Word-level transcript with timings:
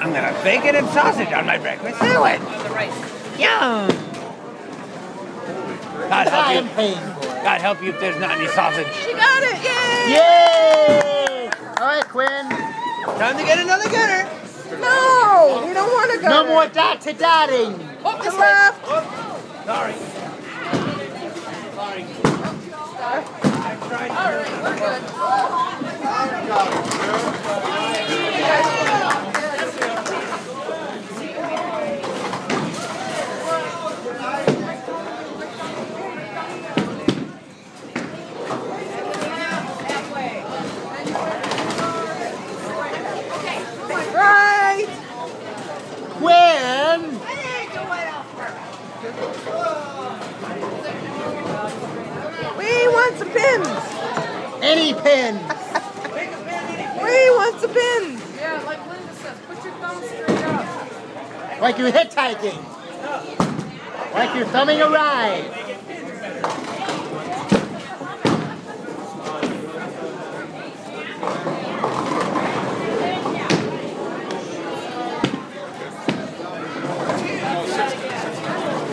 I'm 0.00 0.12
gonna 0.12 0.32
have 0.32 0.44
bacon 0.44 0.76
and 0.76 0.88
sausage 0.90 1.32
on 1.32 1.44
my 1.46 1.58
breakfast 1.58 1.98
sandwich. 1.98 2.40
The 2.40 2.70
rice. 2.70 2.94
Yum. 3.38 3.88
God 6.08 6.28
help 6.28 6.46
I 6.46 6.52
you. 6.52 6.58
am 6.60 6.68
paying 6.70 6.94
for 7.14 7.24
it. 7.24 7.42
God 7.42 7.60
help 7.60 7.82
you 7.82 7.90
if 7.90 8.00
there's 8.00 8.18
not 8.20 8.38
any 8.38 8.48
sausage. 8.48 8.86
She 9.04 9.12
got 9.12 9.42
it! 9.42 9.58
Yay! 9.62 10.14
Yay! 10.14 11.50
All 11.78 11.86
right, 11.86 12.08
Quinn. 12.08 12.48
Time 13.18 13.36
to 13.36 13.42
get 13.44 13.58
another 13.58 13.88
gunner. 13.90 14.28
No! 14.80 15.64
We 15.66 15.74
don't 15.74 15.90
want 15.92 16.12
to 16.12 16.18
go. 16.20 16.28
No 16.28 16.46
more 16.46 16.66
dot 16.68 17.00
to 17.02 17.12
dotting. 17.12 17.74
Oh, 18.04 18.18
to 18.22 18.30
left. 18.36 18.86
Sorry. 19.66 19.94
Sorry. 21.74 22.04
I 23.00 23.76
tried. 23.88 24.10
All 24.10 24.32
right, 24.32 24.62
we're 24.62 24.76
good. 24.78 25.02
Right. 44.14 44.88
Quinn. 46.98 47.20
We 52.58 52.88
want 52.88 53.16
some 53.18 53.30
pins. 53.30 53.68
Any 54.62 54.94
pin. 54.94 55.40
We 56.98 57.30
want 57.30 57.60
some 57.60 57.72
pins. 57.72 58.20
Yeah, 58.36 58.60
like 58.66 58.84
Linda 58.88 59.14
says, 59.14 59.38
put 59.46 59.64
your 59.64 59.72
thumb 59.74 60.02
straight 60.02 60.44
up. 60.44 61.60
Like 61.60 61.78
you're 61.78 61.92
hitchhiking. 61.92 62.60
Like 64.12 64.34
you're 64.34 64.46
thumbing 64.46 64.80
a 64.80 64.90
ride. 64.90 65.44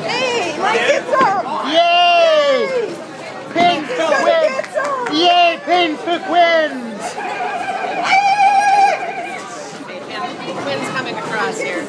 Hey, 0.06 0.58
Mike, 0.60 0.80
get 0.88 1.04
some. 1.10 1.46
Yay! 1.72 2.94
Pin 3.54 3.84
for 3.86 3.98
Gotta 3.98 4.22
Quinn. 4.22 4.52
get 4.52 4.74
some. 4.74 5.16
Yay, 6.06 6.12
pin 6.12 6.20
for 6.20 6.26
Quins. 6.28 7.02
Quinn's 10.64 10.90
coming 10.90 11.16
across 11.16 11.60
here. 11.60 11.82
All 11.82 11.88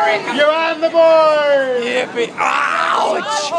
right, 0.00 0.22
come 0.24 0.36
You're 0.36 0.52
on 0.52 0.80
the 0.80 0.90
board. 0.90 1.82
Yippee. 1.82 2.30
Ouch. 2.36 3.50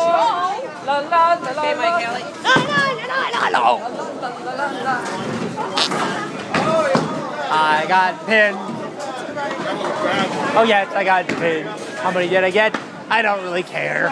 La 0.85 0.99
la 0.99 1.33
la 1.33 1.51
la. 1.51 1.61
Okay, 1.61 1.75
Mike 1.75 2.03
Haley. 2.03 2.23
I 7.47 7.85
got 7.87 8.25
pin. 8.25 8.55
Oh 10.57 10.63
yes, 10.67 10.93
I 10.93 11.03
got 11.03 11.27
pin. 11.27 11.67
How 11.67 12.11
many 12.11 12.29
did 12.29 12.43
I 12.43 12.51
get? 12.51 12.75
I 13.09 13.21
don't 13.21 13.43
really 13.43 13.63
care. 13.63 14.09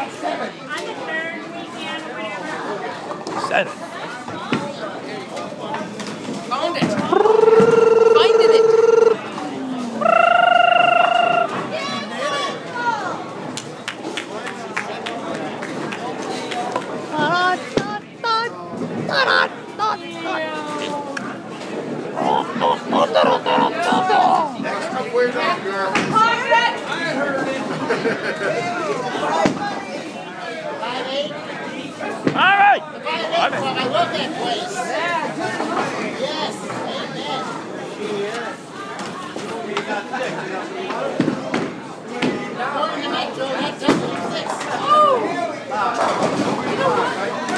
Seven. 3.48 3.83
I 33.84 33.88
love 33.88 34.16
that 34.16 34.32
place. 34.40 34.72
Yes. 36.24 36.56
Amen. 37.04 37.44
According 42.64 43.04
to 43.04 43.10
Metro, 43.12 43.44
that 43.44 43.76
doesn't 43.84 44.08
oh! 44.80 45.20
exist. 45.20 45.68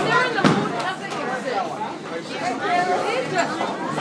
They're 0.01 0.25
in 0.25 0.33
the 0.33 0.41
mood 0.49 0.73
doesn't 0.81 1.13
exist. 1.13 1.69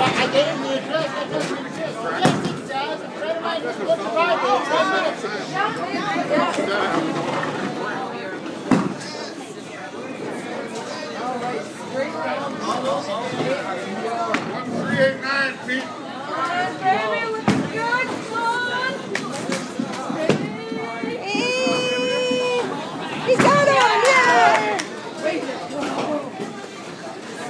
I 0.01 0.25
gave 0.33 0.49
him 0.49 0.61
the 0.65 0.69
address. 0.81 1.09
That 1.13 1.29
doesn't 1.29 1.61
exist. 1.61 1.93
Yes, 1.93 2.41
it 2.49 2.65
does. 2.73 3.01
A 3.03 3.11
friend 3.21 3.37
of 3.37 3.43
mine 3.45 3.61
just 3.61 3.81
looked 3.81 4.01
by 4.01 4.33
me 4.33 4.49
10 4.65 4.89
minutes 4.97 5.25
ago. 5.25 6.24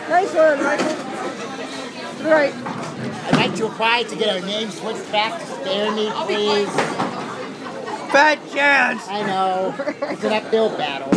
Nice 0.09 0.35
one, 0.35 0.63
Michael. 0.63 0.95
Right. 2.31 2.55
I'd 2.55 3.37
like 3.37 3.55
to 3.57 3.67
apply 3.67 4.03
to 4.05 4.17
get 4.17 4.29
our 4.35 4.47
name 4.47 4.71
switched 4.71 5.11
back 5.11 5.41
to 5.41 5.47
Spare 5.47 5.91
Me, 5.93 6.11
please. 6.27 6.69
Bad 8.13 8.39
chance. 8.53 9.09
I 9.09 9.23
know. 9.27 9.75
It's 10.11 10.23
an 10.25 10.33
uphill 10.33 10.69
battle. 10.77 11.13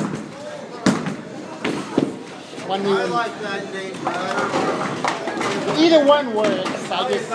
One 2.68 2.84
we 2.84 2.92
I 2.92 3.06
like 3.06 3.40
that 3.42 3.72
name 3.74 3.94
better. 4.04 5.80
either 5.80 6.06
one 6.06 6.34
works. 6.34 6.77
Just 6.88 7.30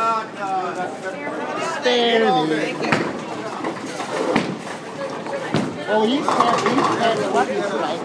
we 6.05 6.13
used 6.13 6.25
to 6.25 7.01
have 7.03 7.19
the 7.19 7.29
Lucky 7.35 7.61
Strikes. 7.61 8.03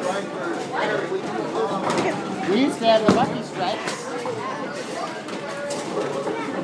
We 2.50 2.60
the 3.08 3.14
Lucky 3.14 3.44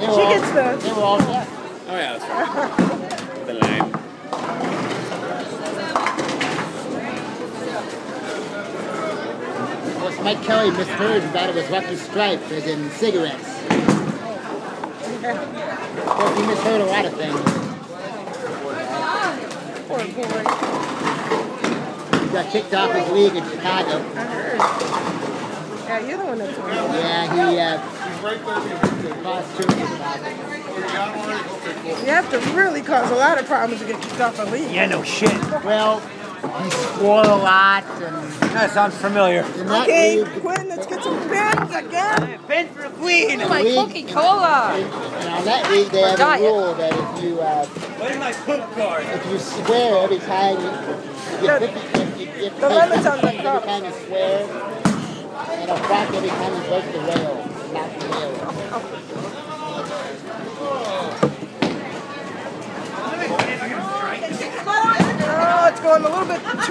were 0.07 0.13
She 0.16 0.23
gets 0.27 0.51
the- 0.51 0.75
They 0.83 0.91
were 0.93 1.01
all. 1.01 1.22
Oh 1.22 1.95
yeah, 1.95 2.17
that's 2.17 2.25
right. 2.27 3.45
The 3.47 3.53
lime. 3.53 3.89
Mike 10.23 10.43
Kelly 10.43 10.72
misheard 10.72 11.23
thought 11.31 11.49
it 11.49 11.55
was 11.55 11.69
Lucky 11.69 11.95
Stripes, 11.95 12.51
as 12.51 12.66
in 12.67 12.89
cigarettes. 12.91 13.92
Of 15.25 16.06
course, 16.06 16.38
he 16.38 16.45
misheard 16.45 16.81
a 16.81 16.85
lot 16.85 17.06
of 17.06 17.13
things. 17.13 17.39
Poor 19.88 20.00
boy. 20.00 20.44
He 22.19 22.28
got 22.34 22.51
kicked 22.51 22.73
off 22.73 22.94
his 22.94 23.09
league 23.11 23.35
in 23.35 23.44
Chicago. 23.50 24.00
I 24.00 24.25
heard. 24.25 24.59
Yeah, 25.85 26.00
you're 26.07 26.17
the 26.17 26.25
one 26.25 26.38
that's 26.39 26.57
won. 26.57 26.69
Yeah, 26.69 27.51
he 27.51 27.59
uh, 27.59 27.78
he's 27.79 28.23
right 28.23 28.41
there. 28.44 29.23
lost 29.23 29.56
two 29.56 29.63
in 29.63 29.69
Chicago. 29.69 30.28
Okay, 30.73 30.97
I'm 30.97 31.19
already, 31.19 31.50
okay, 31.50 31.73
cool. 31.81 32.00
You 32.00 32.11
have 32.11 32.29
to 32.31 32.40
really 32.57 32.81
cause 32.81 33.11
a 33.11 33.16
lot 33.16 33.40
of 33.40 33.46
problems 33.46 33.81
to 33.81 33.87
get 33.87 34.02
kicked 34.02 34.20
off 34.20 34.40
a 34.40 34.43
league. 34.52 34.72
Yeah, 34.72 34.87
no 34.87 35.03
shit. 35.03 35.31
Well, 35.64 36.02
he 36.43 36.69
swore 36.97 37.23
a 37.23 37.35
lot, 37.35 37.84
and 38.01 38.16
That 38.53 38.72
sounds 38.72 38.95
familiar. 38.97 39.41
in 39.57 39.67
that 39.67 39.84
Okay, 39.87 40.23
league, 40.23 40.41
Quinn, 40.41 40.67
let's 40.69 40.85
get 40.87 41.03
some 41.03 41.17
pins 41.29 41.75
again. 41.75 42.40
Pin 42.47 42.67
for 42.69 42.90
queen. 42.90 43.40
My 43.49 43.61
League. 43.61 43.75
Coca-Cola. 44.07 44.75
in, 44.78 44.84
in 44.85 45.45
that 45.45 45.72
league, 45.72 45.87
they 45.90 46.01
have 46.01 46.19
a 46.19 46.43
rule 46.43 46.73
that 46.75 46.91
if 46.93 47.23
you 47.23 47.40
uh, 47.41 47.66
Where's 47.66 48.17
my 48.17 48.31
poop 48.34 48.61
card? 48.75 49.05
if 49.05 49.25
you 49.31 49.40
swear 49.40 50.03
every 50.03 50.19
time 50.19 50.57
you, 50.59 50.69
you 51.41 51.47
get 51.47 51.59
The- 51.61 51.67
50, 51.67 52.23
you, 52.23 52.25
you 52.25 52.49
get 52.49 52.59
the 52.59 52.67
paid 52.69 52.75
limit's 52.75 53.05
on 53.07 53.22
the 53.22 53.28
cents 53.28 53.41
cup. 53.41 53.63
every 53.67 53.67
time 53.67 53.85
you 53.85 53.91
swear, 54.05 54.37
and 55.63 55.72
a 55.72 55.79
crack 55.79 56.13
every 56.13 56.29
time 56.29 56.53
you 56.53 56.69
break 56.69 56.85
the 56.91 56.99
rail, 56.99 57.35
not 57.73 57.99
the 57.99 58.05
rail. 58.09 59.43
Oh, 64.66 65.67
it's 65.72 65.79
going 65.79 66.03
a 66.03 66.09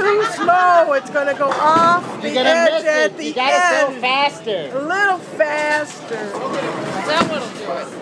little 0.03 0.25
too 0.25 0.33
slow. 0.33 0.93
It's 0.95 1.11
going 1.11 1.27
to 1.29 1.35
go 1.35 1.49
off 1.51 2.21
the 2.23 2.29
You're 2.29 2.35
gonna 2.45 2.49
edge 2.51 2.73
miss 2.85 2.85
at 2.85 3.17
the 3.17 3.25
You 3.25 3.35
gotta 3.35 3.87
end. 3.87 3.95
go 3.95 4.01
faster. 4.01 4.71
A 4.75 4.83
little 4.83 5.19
faster. 5.19 6.17
That 7.07 7.29
one'll 7.31 7.49
do 7.89 7.97
it. 7.97 8.02